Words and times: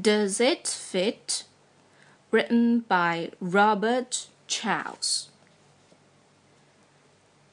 Does 0.00 0.40
It 0.40 0.66
Fit? 0.66 1.44
Written 2.32 2.80
by 2.80 3.30
Robert 3.38 4.26
Charles. 4.48 5.28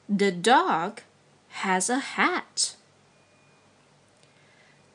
The 0.08 0.32
dog 0.32 1.02
has 1.48 1.88
a 1.88 2.00
hat. 2.00 2.74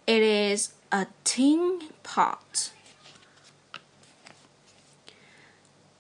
It 0.06 0.22
is 0.22 0.74
a 0.92 1.08
tin 1.24 1.80
pot. 2.04 2.72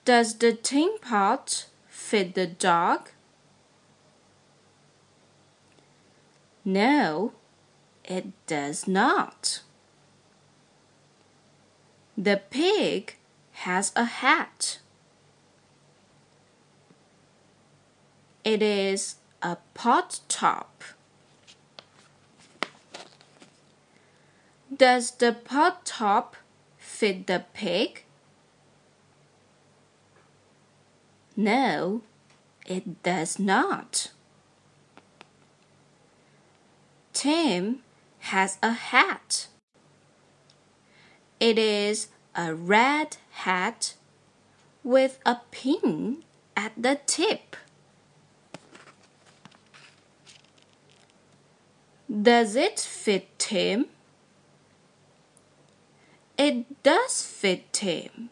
Does 0.03 0.39
the 0.39 0.51
tin 0.51 0.97
pot 1.01 1.67
fit 1.87 2.35
the 2.35 2.47
dog? 2.47 3.11
No, 6.65 7.31
it 8.03 8.25
does 8.47 8.85
not. 8.87 9.61
The 12.17 12.41
pig 12.49 13.15
has 13.51 13.91
a 13.95 14.05
hat. 14.05 14.79
It 18.43 18.63
is 18.63 19.17
a 19.43 19.57
pot 19.75 20.21
top. 20.27 20.83
Does 24.75 25.11
the 25.11 25.31
pot 25.31 25.85
top 25.85 26.35
fit 26.79 27.27
the 27.27 27.45
pig? 27.53 28.03
No, 31.35 32.01
it 32.65 33.03
does 33.03 33.37
not. 33.37 34.11
Tim 37.13 37.83
has 38.19 38.57
a 38.63 38.71
hat. 38.71 39.47
It 41.47 41.57
is 41.57 42.09
a 42.35 42.53
red 42.53 43.15
hat 43.31 43.93
with 44.83 45.17
a 45.25 45.37
pin 45.49 46.25
at 46.57 46.73
the 46.75 46.99
tip. 47.05 47.55
Does 52.11 52.57
it 52.57 52.81
fit 52.81 53.39
Tim? 53.39 53.85
It 56.37 56.83
does 56.83 57.23
fit 57.23 57.71
Tim. 57.71 58.29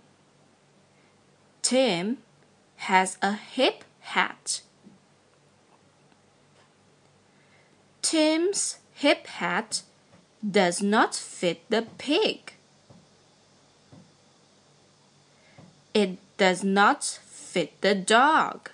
Tim 1.62 2.18
has 2.92 3.18
a 3.22 3.32
hip 3.32 3.86
hat. 4.02 4.60
Tim's 8.02 8.80
hip 8.92 9.28
hat 9.28 9.84
does 10.44 10.82
not 10.82 11.16
fit 11.16 11.62
the 11.70 11.88
pig. 11.98 12.55
It 15.96 16.18
does 16.36 16.62
not 16.62 17.06
fit 17.06 17.80
the 17.80 17.96
dog. 17.96 18.70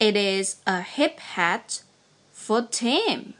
It 0.00 0.16
is 0.16 0.56
a 0.66 0.80
hip 0.80 1.20
hat 1.20 1.84
for 2.32 2.62
Tim. 2.62 3.34